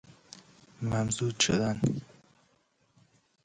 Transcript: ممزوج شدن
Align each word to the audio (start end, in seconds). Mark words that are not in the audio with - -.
ممزوج 0.81 1.39
شدن 1.41 1.81